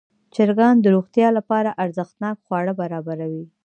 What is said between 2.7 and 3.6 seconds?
برابروي.